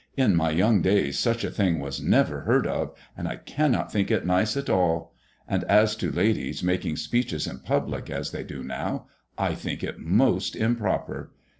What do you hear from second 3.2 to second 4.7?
I cannot think it nice at